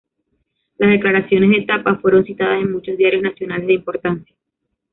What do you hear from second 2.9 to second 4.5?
diarios nacionales de importancia.